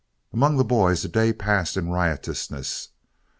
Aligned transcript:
Among 0.33 0.57
the 0.57 0.63
boys 0.63 1.03
the 1.03 1.07
day 1.07 1.31
passed 1.31 1.77
in 1.77 1.89
riotousness. 1.91 2.89